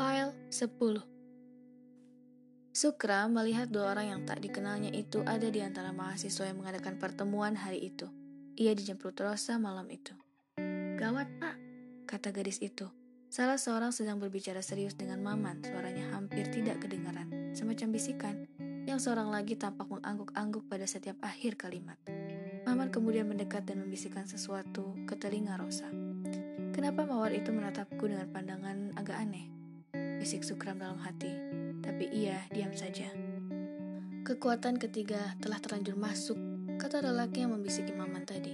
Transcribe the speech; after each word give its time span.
File 0.00 0.32
10 0.48 0.96
Sukra 2.72 3.28
melihat 3.28 3.68
dua 3.68 3.92
orang 3.92 4.16
yang 4.16 4.20
tak 4.24 4.40
dikenalnya 4.40 4.88
itu 4.96 5.20
ada 5.28 5.44
di 5.52 5.60
antara 5.60 5.92
mahasiswa 5.92 6.48
yang 6.48 6.64
mengadakan 6.64 6.96
pertemuan 6.96 7.52
hari 7.52 7.92
itu. 7.92 8.08
Ia 8.56 8.72
dijemput 8.72 9.12
Rosa 9.20 9.60
malam 9.60 9.84
itu. 9.92 10.16
Gawat 10.96 11.28
pak, 11.36 11.52
kata 12.08 12.32
gadis 12.32 12.64
itu. 12.64 12.88
Salah 13.28 13.60
seorang 13.60 13.92
sedang 13.92 14.16
berbicara 14.16 14.64
serius 14.64 14.96
dengan 14.96 15.20
Maman, 15.20 15.60
suaranya 15.68 16.16
hampir 16.16 16.48
tidak 16.48 16.80
kedengaran, 16.80 17.52
semacam 17.52 17.92
bisikan, 17.92 18.48
yang 18.88 18.96
seorang 18.96 19.28
lagi 19.28 19.52
tampak 19.60 19.84
mengangguk-angguk 19.84 20.64
pada 20.64 20.88
setiap 20.88 21.20
akhir 21.20 21.60
kalimat. 21.60 22.00
Maman 22.64 22.88
kemudian 22.88 23.28
mendekat 23.28 23.68
dan 23.68 23.84
membisikkan 23.84 24.24
sesuatu 24.24 24.96
ke 25.04 25.12
telinga 25.20 25.60
Rosa. 25.60 25.92
Kenapa 26.72 27.04
mawar 27.04 27.36
itu 27.36 27.52
menatapku 27.52 28.08
dengan 28.08 28.32
pandangan 28.32 28.96
agak 28.96 29.28
aneh? 29.28 29.59
Bisik 30.20 30.44
Sukram 30.44 30.76
dalam 30.76 31.00
hati 31.00 31.32
tapi 31.80 32.04
ia 32.12 32.44
diam 32.52 32.76
saja. 32.76 33.08
Kekuatan 34.20 34.76
ketiga 34.76 35.32
telah 35.40 35.56
terlanjur 35.56 35.96
masuk, 35.96 36.36
kata 36.76 37.00
lelaki 37.00 37.40
yang 37.40 37.56
membisiki 37.56 37.96
Maman 37.96 38.28
tadi. 38.28 38.52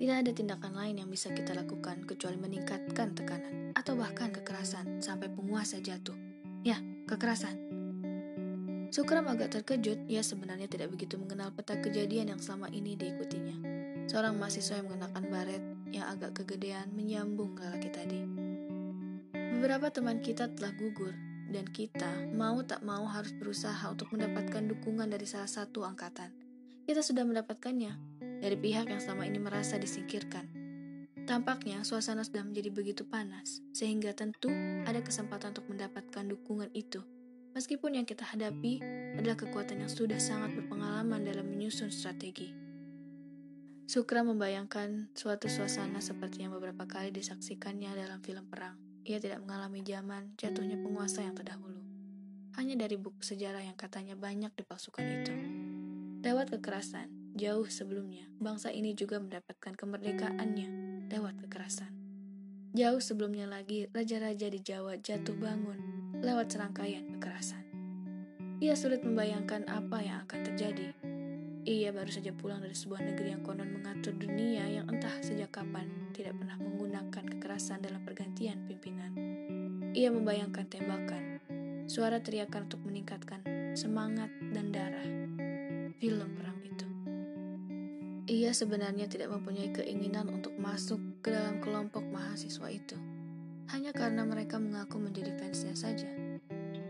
Tidak 0.00 0.16
ada 0.16 0.32
tindakan 0.32 0.72
lain 0.72 1.04
yang 1.04 1.12
bisa 1.12 1.28
kita 1.36 1.52
lakukan 1.52 2.08
kecuali 2.08 2.40
meningkatkan 2.40 3.12
tekanan 3.12 3.76
atau 3.76 3.92
bahkan 3.92 4.32
kekerasan 4.32 5.04
sampai 5.04 5.28
penguasa 5.28 5.84
jatuh. 5.84 6.16
Ya, 6.64 6.80
kekerasan. 7.04 7.60
Sukram 8.88 9.28
agak 9.28 9.52
terkejut, 9.52 10.08
ia 10.08 10.24
sebenarnya 10.24 10.64
tidak 10.64 10.96
begitu 10.96 11.20
mengenal 11.20 11.52
peta 11.52 11.76
kejadian 11.76 12.32
yang 12.32 12.40
selama 12.40 12.72
ini 12.72 12.96
diikutinya. 12.96 13.56
Seorang 14.08 14.40
mahasiswa 14.40 14.80
yang 14.80 14.88
mengenakan 14.88 15.24
baret 15.28 15.62
yang 15.92 16.08
agak 16.08 16.40
kegedean 16.40 16.88
menyambung 16.96 17.52
lelaki 17.60 17.92
tadi. 17.92 18.41
Beberapa 19.62 19.94
teman 19.94 20.18
kita 20.18 20.50
telah 20.58 20.74
gugur, 20.74 21.14
dan 21.46 21.62
kita 21.70 22.34
mau 22.34 22.66
tak 22.66 22.82
mau 22.82 23.06
harus 23.06 23.30
berusaha 23.30 23.78
untuk 23.86 24.10
mendapatkan 24.10 24.58
dukungan 24.58 25.06
dari 25.06 25.22
salah 25.22 25.46
satu 25.46 25.86
angkatan. 25.86 26.34
Kita 26.82 26.98
sudah 26.98 27.22
mendapatkannya 27.22 27.94
dari 28.42 28.58
pihak 28.58 28.90
yang 28.90 28.98
selama 28.98 29.22
ini 29.22 29.38
merasa 29.38 29.78
disingkirkan. 29.78 30.50
Tampaknya 31.30 31.86
suasana 31.86 32.26
sudah 32.26 32.42
menjadi 32.42 32.74
begitu 32.74 33.06
panas, 33.06 33.62
sehingga 33.70 34.10
tentu 34.10 34.50
ada 34.82 34.98
kesempatan 34.98 35.54
untuk 35.54 35.70
mendapatkan 35.70 36.26
dukungan 36.26 36.74
itu. 36.74 36.98
Meskipun 37.54 38.02
yang 38.02 38.06
kita 38.10 38.26
hadapi 38.34 38.82
adalah 39.14 39.38
kekuatan 39.38 39.86
yang 39.86 39.92
sudah 39.94 40.18
sangat 40.18 40.58
berpengalaman 40.58 41.22
dalam 41.22 41.46
menyusun 41.46 41.94
strategi. 41.94 42.50
Sukra 43.86 44.26
membayangkan 44.26 45.14
suatu 45.14 45.46
suasana 45.46 46.02
seperti 46.02 46.42
yang 46.42 46.50
beberapa 46.50 46.82
kali 46.82 47.14
disaksikannya 47.14 47.94
dalam 47.94 48.18
film 48.26 48.50
perang 48.50 48.90
ia 49.02 49.18
tidak 49.18 49.42
mengalami 49.42 49.82
zaman 49.82 50.34
jatuhnya 50.38 50.78
penguasa 50.78 51.26
yang 51.26 51.34
terdahulu. 51.34 51.82
Hanya 52.54 52.78
dari 52.78 52.94
buku 52.94 53.18
sejarah 53.24 53.64
yang 53.64 53.74
katanya 53.74 54.14
banyak 54.14 54.52
dipalsukan 54.54 55.02
itu. 55.02 55.34
Lewat 56.22 56.54
kekerasan, 56.54 57.34
jauh 57.34 57.66
sebelumnya, 57.66 58.28
bangsa 58.38 58.70
ini 58.70 58.94
juga 58.94 59.18
mendapatkan 59.18 59.74
kemerdekaannya 59.74 60.68
lewat 61.10 61.34
kekerasan. 61.46 61.90
Jauh 62.72 63.02
sebelumnya 63.02 63.50
lagi, 63.50 63.90
raja-raja 63.90 64.48
di 64.48 64.60
Jawa 64.62 64.96
jatuh 64.96 65.36
bangun 65.36 65.80
lewat 66.22 66.54
serangkaian 66.54 67.04
kekerasan. 67.18 67.64
Ia 68.62 68.78
sulit 68.78 69.02
membayangkan 69.02 69.66
apa 69.66 69.98
yang 69.98 70.22
akan 70.24 70.40
terjadi 70.46 70.94
ia 71.62 71.94
baru 71.94 72.10
saja 72.10 72.34
pulang 72.34 72.58
dari 72.58 72.74
sebuah 72.74 73.06
negeri 73.06 73.38
yang 73.38 73.46
konon 73.46 73.70
mengatur 73.70 74.10
dunia 74.18 74.66
yang 74.66 74.90
entah 74.90 75.14
sejak 75.22 75.54
kapan 75.54 75.86
tidak 76.10 76.34
pernah 76.34 76.58
menggunakan 76.58 77.22
kekerasan 77.38 77.78
dalam 77.78 78.02
pergantian 78.02 78.66
pimpinan. 78.66 79.14
Ia 79.94 80.10
membayangkan 80.10 80.66
tembakan, 80.66 81.38
suara 81.86 82.18
teriakan 82.18 82.66
untuk 82.66 82.82
meningkatkan 82.82 83.46
semangat 83.78 84.26
dan 84.50 84.74
darah. 84.74 85.06
Film 86.02 86.34
perang 86.34 86.58
itu. 86.66 86.86
Ia 88.26 88.50
sebenarnya 88.50 89.06
tidak 89.06 89.30
mempunyai 89.30 89.70
keinginan 89.70 90.34
untuk 90.34 90.58
masuk 90.58 90.98
ke 91.22 91.30
dalam 91.30 91.62
kelompok 91.62 92.02
mahasiswa 92.10 92.74
itu. 92.74 92.98
Hanya 93.70 93.94
karena 93.94 94.26
mereka 94.26 94.58
mengaku 94.58 94.98
menjadi 94.98 95.30
fansnya 95.38 95.78
saja. 95.78 96.10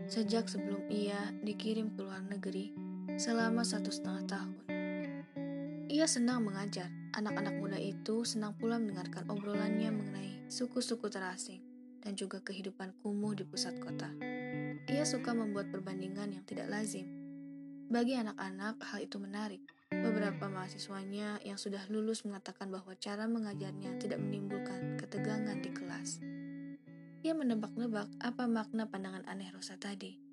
Sejak 0.09 0.49
sebelum 0.49 0.89
ia 0.89 1.29
dikirim 1.45 1.93
ke 1.93 2.01
luar 2.01 2.25
negeri, 2.25 2.92
selama 3.17 3.61
satu 3.61 3.93
setengah 3.93 4.25
tahun. 4.25 4.55
Ia 5.93 6.09
senang 6.09 6.49
mengajar. 6.49 6.89
Anak-anak 7.13 7.61
muda 7.61 7.77
itu 7.77 8.25
senang 8.25 8.57
pula 8.57 8.81
mendengarkan 8.81 9.29
obrolannya 9.29 9.93
mengenai 9.93 10.49
suku-suku 10.49 11.05
terasing 11.13 11.61
dan 12.01 12.17
juga 12.17 12.41
kehidupan 12.41 12.97
kumuh 13.05 13.37
di 13.37 13.45
pusat 13.45 13.77
kota. 13.77 14.09
Ia 14.89 15.05
suka 15.05 15.37
membuat 15.37 15.69
perbandingan 15.69 16.33
yang 16.33 16.43
tidak 16.49 16.73
lazim. 16.73 17.05
Bagi 17.93 18.17
anak-anak, 18.17 18.81
hal 18.81 18.99
itu 19.05 19.21
menarik. 19.21 19.61
Beberapa 19.93 20.49
mahasiswanya 20.49 21.37
yang 21.45 21.61
sudah 21.61 21.85
lulus 21.93 22.25
mengatakan 22.25 22.73
bahwa 22.73 22.97
cara 22.97 23.29
mengajarnya 23.29 24.01
tidak 24.01 24.17
menimbulkan 24.17 24.97
ketegangan 24.97 25.61
di 25.61 25.69
kelas. 25.69 26.17
Ia 27.21 27.37
menebak-nebak 27.37 28.09
apa 28.17 28.49
makna 28.49 28.89
pandangan 28.89 29.29
aneh 29.29 29.53
Rosa 29.53 29.77
tadi. 29.77 30.32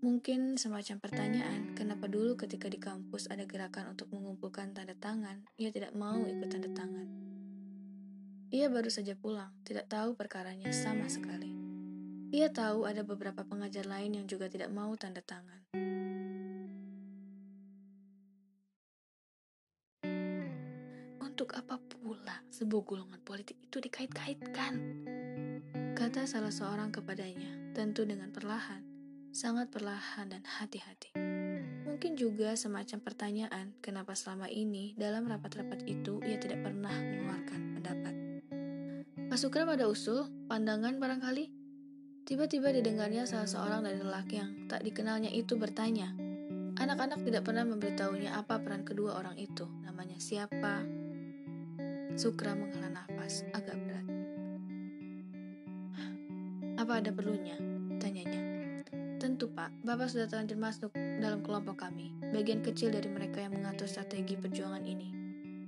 Mungkin 0.00 0.56
semacam 0.56 0.96
pertanyaan, 0.96 1.76
kenapa 1.76 2.08
dulu 2.08 2.32
ketika 2.32 2.72
di 2.72 2.80
kampus 2.80 3.28
ada 3.28 3.44
gerakan 3.44 3.92
untuk 3.92 4.08
mengumpulkan 4.08 4.72
tanda 4.72 4.96
tangan, 4.96 5.44
ia 5.60 5.68
tidak 5.68 5.92
mau 5.92 6.24
ikut 6.24 6.48
tanda 6.48 6.72
tangan. 6.72 7.04
Ia 8.48 8.72
baru 8.72 8.88
saja 8.88 9.12
pulang, 9.12 9.52
tidak 9.60 9.92
tahu 9.92 10.16
perkaranya 10.16 10.72
sama 10.72 11.04
sekali. 11.04 11.52
Ia 12.32 12.48
tahu 12.48 12.88
ada 12.88 13.04
beberapa 13.04 13.44
pengajar 13.44 13.84
lain 13.84 14.16
yang 14.16 14.24
juga 14.24 14.48
tidak 14.48 14.72
mau 14.72 14.96
tanda 14.96 15.20
tangan. 15.20 15.68
Untuk 21.20 21.52
apa 21.52 21.76
pula 21.76 22.40
sebuah 22.48 22.82
golongan 22.88 23.20
politik 23.20 23.60
itu 23.60 23.76
dikait-kaitkan? 23.84 24.80
Kata 25.92 26.24
salah 26.24 26.48
seorang 26.48 26.88
kepadanya, 26.88 27.76
tentu 27.76 28.08
dengan 28.08 28.32
perlahan 28.32 28.89
sangat 29.30 29.70
perlahan 29.70 30.26
dan 30.26 30.42
hati-hati. 30.42 31.14
Mungkin 31.86 32.18
juga 32.18 32.58
semacam 32.58 32.98
pertanyaan 32.98 33.66
kenapa 33.78 34.18
selama 34.18 34.50
ini 34.50 34.94
dalam 34.98 35.26
rapat-rapat 35.30 35.86
itu 35.86 36.18
ia 36.26 36.38
tidak 36.38 36.66
pernah 36.66 36.90
mengeluarkan 36.90 37.60
pendapat. 37.78 38.14
Pak 39.30 39.38
Sukram 39.38 39.70
ada 39.70 39.86
usul, 39.86 40.26
pandangan 40.50 40.98
barangkali? 40.98 41.46
Tiba-tiba 42.26 42.74
didengarnya 42.74 43.26
salah 43.26 43.46
seorang 43.46 43.86
dari 43.86 44.02
lelaki 44.02 44.42
yang 44.42 44.50
tak 44.66 44.82
dikenalnya 44.82 45.30
itu 45.30 45.54
bertanya. 45.54 46.10
Anak-anak 46.78 47.22
tidak 47.22 47.46
pernah 47.46 47.62
memberitahunya 47.66 48.34
apa 48.34 48.58
peran 48.58 48.82
kedua 48.82 49.18
orang 49.18 49.38
itu, 49.38 49.66
namanya 49.86 50.18
siapa. 50.18 50.82
Sukra 52.18 52.58
menghela 52.58 52.90
nafas 52.90 53.46
agak 53.54 53.78
berat. 53.78 54.06
Apa 56.80 56.98
ada 56.98 57.12
perlunya? 57.12 57.54
Tanyanya. 58.00 58.59
Tentu 59.20 59.52
Pak, 59.52 59.84
Bapak 59.84 60.08
sudah 60.08 60.24
terlanjur 60.32 60.56
masuk 60.56 60.96
dalam 60.96 61.44
kelompok 61.44 61.84
kami, 61.84 62.08
bagian 62.32 62.64
kecil 62.64 62.88
dari 62.88 63.04
mereka 63.12 63.44
yang 63.44 63.52
mengatur 63.52 63.84
strategi 63.84 64.32
perjuangan 64.32 64.80
ini. 64.80 65.12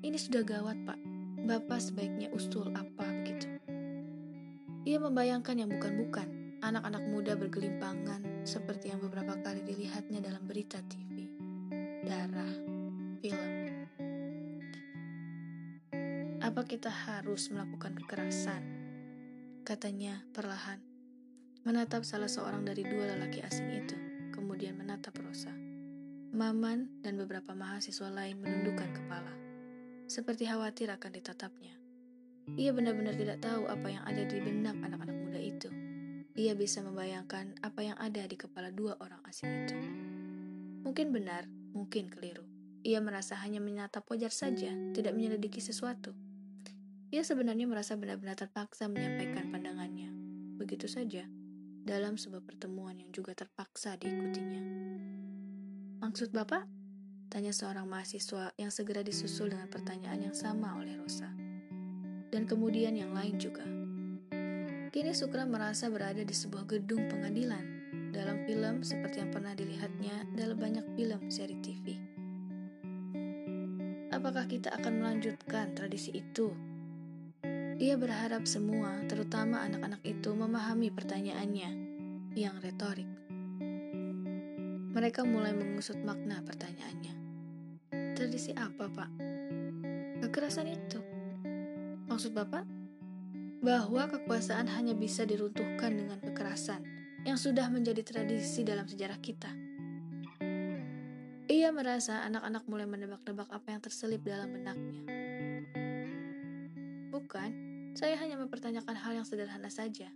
Ini 0.00 0.16
sudah 0.16 0.40
gawat 0.40 0.80
Pak, 0.88 0.96
Bapak 1.44 1.76
sebaiknya 1.84 2.32
usul 2.32 2.72
apa 2.72 3.04
begitu. 3.04 3.52
Ia 4.88 4.96
membayangkan 4.96 5.52
yang 5.60 5.68
bukan-bukan, 5.68 6.56
anak-anak 6.64 7.04
muda 7.12 7.36
bergelimpangan 7.36 8.24
seperti 8.48 8.88
yang 8.88 9.04
beberapa 9.04 9.36
kali 9.44 9.60
dilihatnya 9.68 10.24
dalam 10.24 10.48
berita 10.48 10.80
TV. 10.88 11.28
Darah, 12.08 12.56
film. 13.20 13.52
Apa 16.40 16.64
kita 16.64 16.88
harus 16.88 17.52
melakukan 17.52 18.00
kekerasan? 18.00 18.64
Katanya 19.60 20.24
perlahan 20.32 20.91
menatap 21.62 22.02
salah 22.02 22.26
seorang 22.26 22.66
dari 22.66 22.82
dua 22.82 23.14
lelaki 23.14 23.38
asing 23.38 23.70
itu, 23.70 23.94
kemudian 24.34 24.74
menatap 24.74 25.14
Rosa. 25.22 25.54
Maman 26.34 26.90
dan 27.06 27.14
beberapa 27.14 27.54
mahasiswa 27.54 28.10
lain 28.10 28.42
menundukkan 28.42 28.90
kepala, 28.90 29.30
seperti 30.10 30.50
khawatir 30.50 30.90
akan 30.90 31.14
ditatapnya. 31.14 31.78
Ia 32.58 32.74
benar-benar 32.74 33.14
tidak 33.14 33.46
tahu 33.46 33.70
apa 33.70 33.94
yang 33.94 34.02
ada 34.02 34.26
di 34.26 34.42
benak 34.42 34.74
anak-anak 34.74 35.14
muda 35.22 35.38
itu. 35.38 35.70
Ia 36.34 36.58
bisa 36.58 36.82
membayangkan 36.82 37.54
apa 37.62 37.80
yang 37.86 37.94
ada 37.94 38.26
di 38.26 38.34
kepala 38.34 38.74
dua 38.74 38.98
orang 38.98 39.22
asing 39.30 39.62
itu. 39.62 39.78
Mungkin 40.82 41.14
benar, 41.14 41.46
mungkin 41.70 42.10
keliru. 42.10 42.42
Ia 42.82 42.98
merasa 42.98 43.38
hanya 43.38 43.62
menatap 43.62 44.02
wajar 44.10 44.34
saja, 44.34 44.74
tidak 44.90 45.14
menyelidiki 45.14 45.62
sesuatu. 45.62 46.10
Ia 47.14 47.22
sebenarnya 47.22 47.70
merasa 47.70 47.94
benar-benar 47.94 48.34
terpaksa 48.34 48.90
menyampaikan 48.90 49.54
pandangannya. 49.54 50.10
Begitu 50.58 50.90
saja 50.90 51.22
dalam 51.82 52.14
sebuah 52.14 52.46
pertemuan 52.46 52.94
yang 52.94 53.10
juga 53.10 53.34
terpaksa 53.34 53.98
diikutinya. 53.98 54.62
Maksud 56.02 56.30
Bapak? 56.30 56.66
Tanya 57.26 57.50
seorang 57.50 57.88
mahasiswa 57.88 58.54
yang 58.60 58.70
segera 58.70 59.02
disusul 59.02 59.50
dengan 59.50 59.66
pertanyaan 59.66 60.30
yang 60.30 60.36
sama 60.36 60.78
oleh 60.78 60.94
Rosa. 61.00 61.30
Dan 62.30 62.46
kemudian 62.46 62.94
yang 62.94 63.10
lain 63.16 63.40
juga. 63.40 63.64
Kini 64.92 65.16
Sukra 65.16 65.48
merasa 65.48 65.88
berada 65.88 66.20
di 66.20 66.36
sebuah 66.36 66.68
gedung 66.68 67.08
pengadilan 67.08 67.64
dalam 68.12 68.44
film 68.44 68.84
seperti 68.84 69.24
yang 69.24 69.32
pernah 69.32 69.56
dilihatnya 69.56 70.28
dalam 70.36 70.60
banyak 70.60 70.84
film 70.92 71.32
seri 71.32 71.56
TV. 71.64 71.96
Apakah 74.12 74.44
kita 74.44 74.68
akan 74.76 75.00
melanjutkan 75.00 75.72
tradisi 75.72 76.12
itu? 76.12 76.52
Ia 77.82 77.98
berharap 77.98 78.46
semua, 78.46 78.94
terutama 79.10 79.58
anak-anak 79.66 80.06
itu, 80.06 80.30
memahami 80.30 80.94
pertanyaannya 80.94 81.70
yang 82.38 82.54
retorik. 82.62 83.10
Mereka 84.94 85.26
mulai 85.26 85.50
mengusut 85.50 85.98
makna 85.98 86.46
pertanyaannya. 86.46 87.10
Tradisi 88.14 88.54
apa, 88.54 88.86
Pak? 88.86 89.10
Kekerasan 90.22 90.70
itu. 90.70 91.02
Maksud 92.06 92.30
Bapak? 92.30 92.62
Bahwa 93.66 94.06
kekuasaan 94.06 94.70
hanya 94.70 94.94
bisa 94.94 95.26
diruntuhkan 95.26 95.98
dengan 95.98 96.22
kekerasan 96.22 96.86
yang 97.26 97.34
sudah 97.34 97.66
menjadi 97.66 98.06
tradisi 98.06 98.62
dalam 98.62 98.86
sejarah 98.86 99.18
kita. 99.18 99.50
Ia 101.50 101.74
merasa 101.74 102.22
anak-anak 102.30 102.62
mulai 102.70 102.86
menebak-nebak 102.86 103.50
apa 103.50 103.74
yang 103.74 103.82
terselip 103.82 104.22
dalam 104.22 104.54
benaknya. 104.54 105.02
Bukan, 107.10 107.71
saya 107.92 108.16
hanya 108.20 108.40
mempertanyakan 108.40 108.96
hal 108.96 109.12
yang 109.20 109.26
sederhana 109.28 109.68
saja. 109.68 110.08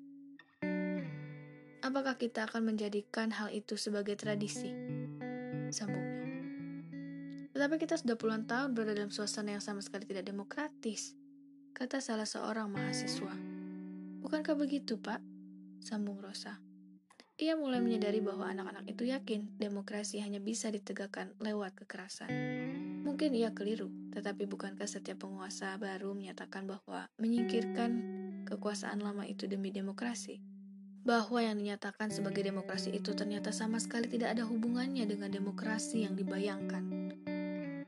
Apakah 1.84 2.18
kita 2.18 2.48
akan 2.48 2.74
menjadikan 2.74 3.30
hal 3.30 3.52
itu 3.52 3.78
sebagai 3.78 4.16
tradisi? 4.18 4.72
Sambungnya. 5.70 6.16
Tetapi 7.56 7.80
kita 7.80 7.96
sudah 7.96 8.20
puluhan 8.20 8.44
tahun 8.44 8.76
berada 8.76 8.92
dalam 8.92 9.08
suasana 9.08 9.56
yang 9.56 9.64
sama 9.64 9.80
sekali 9.80 10.04
tidak 10.04 10.28
demokratis 10.28 11.16
kata 11.76 12.00
salah 12.00 12.24
seorang 12.24 12.72
mahasiswa. 12.72 13.36
Bukankah 14.24 14.56
begitu, 14.56 14.96
Pak? 14.96 15.20
Sambung 15.84 16.16
Rosa. 16.24 16.56
Ia 17.36 17.52
mulai 17.52 17.84
menyadari 17.84 18.24
bahwa 18.24 18.48
anak-anak 18.48 18.88
itu 18.88 19.12
yakin 19.12 19.60
demokrasi 19.60 20.24
hanya 20.24 20.40
bisa 20.40 20.72
ditegakkan 20.72 21.36
lewat 21.36 21.76
kekerasan. 21.76 22.32
Mungkin 23.04 23.36
ia 23.36 23.52
keliru, 23.52 23.92
tetapi 24.16 24.48
bukankah 24.48 24.88
setiap 24.88 25.28
penguasa 25.28 25.76
baru 25.76 26.16
menyatakan 26.16 26.64
bahwa 26.64 27.04
menyingkirkan 27.20 27.90
kekuasaan 28.48 29.04
lama 29.04 29.28
itu 29.28 29.44
demi 29.44 29.68
demokrasi? 29.68 30.40
Bahwa 31.04 31.44
yang 31.44 31.60
dinyatakan 31.60 32.08
sebagai 32.08 32.40
demokrasi 32.40 32.96
itu 32.96 33.12
ternyata 33.12 33.52
sama 33.52 33.76
sekali 33.76 34.08
tidak 34.08 34.40
ada 34.40 34.48
hubungannya 34.48 35.04
dengan 35.04 35.28
demokrasi 35.28 36.08
yang 36.08 36.16
dibayangkan. 36.16 37.12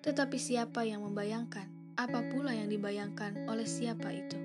Tetapi 0.05 0.37
siapa 0.37 0.85
yang 0.85 1.03
membayangkan? 1.09 1.79
apa 1.99 2.23
pula 2.31 2.55
yang 2.55 2.71
dibayangkan 2.71 3.51
oleh 3.51 3.67
siapa 3.67 4.15
itu. 4.15 4.39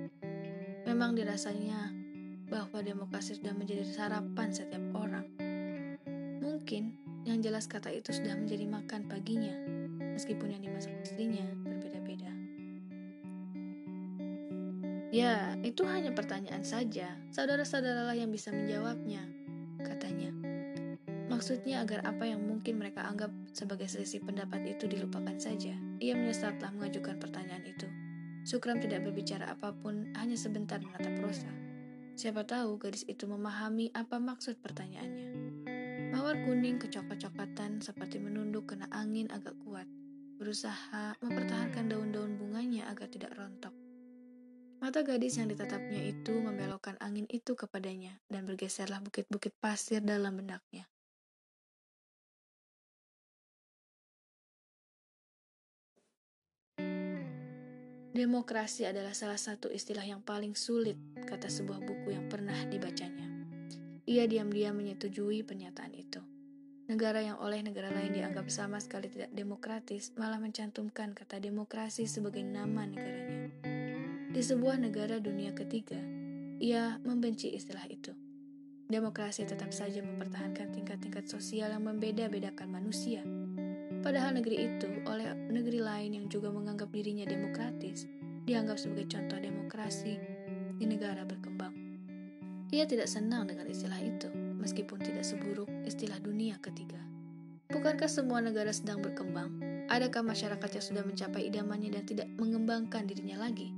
Memang 0.90 1.14
dirasanya 1.14 1.94
bahwa 2.50 2.82
demokrasi 2.82 3.38
sudah 3.38 3.54
menjadi 3.54 3.86
sarapan 3.86 4.50
setiap 4.50 4.82
orang. 4.98 5.30
Mungkin 6.42 6.98
yang 7.22 7.38
jelas 7.40 7.70
kata 7.70 7.94
itu 7.94 8.10
sudah 8.10 8.34
menjadi 8.34 8.66
makan 8.66 9.06
paginya, 9.06 9.54
meskipun 10.18 10.50
yang 10.50 10.66
dimasak 10.66 10.92
istrinya 11.06 11.46
Ya, 15.14 15.54
itu 15.62 15.86
hanya 15.86 16.10
pertanyaan 16.10 16.66
saja. 16.66 17.14
Saudara-saudaralah 17.30 18.18
yang 18.18 18.34
bisa 18.34 18.50
menjawabnya, 18.50 19.22
katanya. 19.86 20.34
Maksudnya 21.30 21.86
agar 21.86 22.02
apa 22.02 22.26
yang 22.26 22.42
mungkin 22.42 22.82
mereka 22.82 23.06
anggap 23.06 23.30
sebagai 23.54 23.86
selisih 23.86 24.26
pendapat 24.26 24.66
itu 24.74 24.90
dilupakan 24.90 25.38
saja. 25.38 25.70
Ia 26.02 26.18
menyesal 26.18 26.58
telah 26.58 26.74
mengajukan 26.74 27.22
pertanyaan 27.22 27.62
itu. 27.62 27.86
Sukram 28.42 28.82
tidak 28.82 29.06
berbicara 29.06 29.54
apa 29.54 29.70
pun, 29.70 30.10
hanya 30.18 30.34
sebentar 30.34 30.82
menatap 30.82 31.14
Rosa. 31.22 31.54
Siapa 32.18 32.42
tahu 32.42 32.82
gadis 32.82 33.06
itu 33.06 33.30
memahami 33.30 33.94
apa 33.94 34.18
maksud 34.18 34.58
pertanyaannya. 34.66 35.30
Mawar 36.10 36.42
kuning 36.42 36.82
kecoklat-coklatan 36.82 37.78
seperti 37.78 38.18
menunduk 38.18 38.74
kena 38.74 38.90
angin 38.90 39.30
agak 39.30 39.54
kuat, 39.62 39.86
berusaha 40.42 41.14
mempertahankan 41.22 41.86
daun-daun 41.86 42.34
bunganya 42.34 42.90
agar 42.90 43.06
tidak 43.06 43.30
rontok. 43.38 43.83
Mata 44.84 45.00
gadis 45.00 45.40
yang 45.40 45.48
ditatapnya 45.48 45.96
itu 46.04 46.36
membelokkan 46.36 47.00
angin 47.00 47.24
itu 47.32 47.56
kepadanya 47.56 48.20
dan 48.28 48.44
bergeserlah 48.44 49.00
bukit-bukit 49.00 49.56
pasir 49.56 50.04
dalam 50.04 50.36
benaknya. 50.36 50.84
Demokrasi 58.12 58.84
adalah 58.84 59.16
salah 59.16 59.40
satu 59.40 59.72
istilah 59.72 60.04
yang 60.04 60.20
paling 60.20 60.52
sulit, 60.52 61.00
kata 61.24 61.48
sebuah 61.48 61.80
buku 61.80 62.12
yang 62.12 62.28
pernah 62.28 62.68
dibacanya. 62.68 63.24
Ia 64.04 64.28
diam-diam 64.28 64.76
menyetujui 64.76 65.48
pernyataan 65.48 65.96
itu. 65.96 66.20
Negara 66.92 67.24
yang 67.24 67.40
oleh 67.40 67.64
negara 67.64 67.88
lain 67.88 68.12
dianggap 68.12 68.52
sama 68.52 68.76
sekali 68.84 69.08
tidak 69.08 69.32
demokratis, 69.32 70.12
malah 70.20 70.36
mencantumkan 70.36 71.16
kata 71.16 71.40
demokrasi 71.40 72.04
sebagai 72.04 72.44
nama 72.44 72.84
negaranya. 72.84 73.23
Di 74.34 74.42
sebuah 74.42 74.82
negara 74.82 75.22
dunia 75.22 75.54
ketiga, 75.54 76.02
ia 76.58 76.98
membenci 77.06 77.54
istilah 77.54 77.86
itu. 77.86 78.10
Demokrasi 78.90 79.46
tetap 79.46 79.70
saja 79.70 80.02
mempertahankan 80.02 80.74
tingkat-tingkat 80.74 81.30
sosial 81.30 81.70
yang 81.70 81.86
membeda-bedakan 81.86 82.68
manusia 82.68 83.22
Padahal 84.04 84.36
negeri 84.36 84.68
itu 84.68 84.84
oleh 85.08 85.32
negeri 85.48 85.80
lain 85.80 86.12
yang 86.12 86.26
juga 86.28 86.52
menganggap 86.52 86.92
dirinya 86.92 87.24
demokratis 87.24 88.04
dianggap 88.44 88.76
sebagai 88.76 89.08
contoh 89.08 89.40
demokrasi 89.40 90.20
di 90.76 90.84
negara 90.84 91.24
berkembang. 91.24 91.72
Ia 92.68 92.84
tidak 92.84 93.08
senang 93.08 93.48
dengan 93.48 93.64
istilah 93.64 93.96
itu, 93.96 94.28
meskipun 94.60 95.00
tidak 95.00 95.24
seburuk 95.24 95.72
istilah 95.88 96.20
dunia 96.20 96.60
ketiga. 96.60 97.00
Bukankah 97.72 98.04
semua 98.04 98.44
negara 98.44 98.76
sedang 98.76 99.00
berkembang? 99.00 99.56
Adakah 99.88 100.20
masyarakat 100.20 100.68
yang 100.76 100.84
sudah 100.84 101.00
mencapai 101.08 101.48
idamannya 101.48 101.96
dan 101.96 102.04
tidak 102.04 102.28
mengembangkan 102.36 103.08
dirinya 103.08 103.40
lagi? 103.40 103.72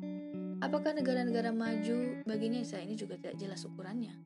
Apakah 0.61 0.97
negara-negara 0.97 1.53
maju 1.53 2.25
baginya 2.25 2.61
istilah 2.61 2.85
ini 2.85 2.97
juga 2.97 3.20
tidak 3.20 3.37
jelas 3.37 3.64
ukurannya? 3.69 4.17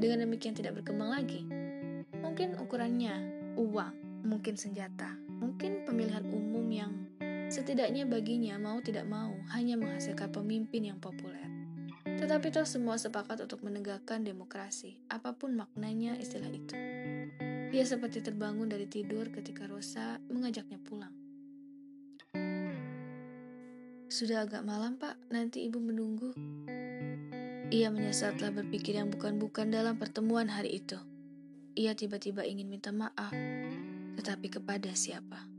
Dengan 0.00 0.28
demikian 0.28 0.52
tidak 0.52 0.80
berkembang 0.80 1.12
lagi. 1.12 1.44
Mungkin 2.20 2.60
ukurannya 2.60 3.14
uang, 3.56 4.24
mungkin 4.28 4.54
senjata, 4.60 5.16
Mungkin 5.40 5.88
pemilihan 5.88 6.28
umum 6.28 6.68
yang 6.68 6.92
setidaknya 7.48 8.04
baginya 8.04 8.60
mau 8.60 8.76
tidak 8.84 9.08
mau 9.08 9.32
hanya 9.56 9.80
menghasilkan 9.80 10.28
pemimpin 10.28 10.92
yang 10.92 11.00
populer. 11.00 11.48
Tetapi 12.04 12.52
toh 12.52 12.68
semua 12.68 13.00
sepakat 13.00 13.40
untuk 13.48 13.64
menegakkan 13.64 14.20
demokrasi, 14.20 15.00
apa 15.08 15.32
pun 15.32 15.56
maknanya 15.56 16.20
istilah 16.20 16.52
itu. 16.52 16.76
Ia 17.72 17.84
seperti 17.88 18.20
terbangun 18.20 18.68
dari 18.68 18.84
tidur 18.84 19.32
ketika 19.32 19.64
Rosa 19.64 20.20
mengajaknya 20.28 20.76
pulang. 20.84 21.19
Sudah 24.20 24.44
agak 24.44 24.68
malam, 24.68 25.00
Pak. 25.00 25.16
Nanti 25.32 25.64
ibu 25.64 25.80
menunggu. 25.80 26.36
Ia 27.72 27.88
menyesal 27.88 28.36
telah 28.36 28.52
berpikir 28.52 29.00
yang 29.00 29.08
bukan-bukan 29.08 29.72
dalam 29.72 29.96
pertemuan 29.96 30.52
hari 30.52 30.76
itu. 30.76 31.00
Ia 31.72 31.96
tiba-tiba 31.96 32.44
ingin 32.44 32.68
minta 32.68 32.92
maaf, 32.92 33.32
tetapi 34.20 34.52
kepada 34.52 34.92
siapa? 34.92 35.49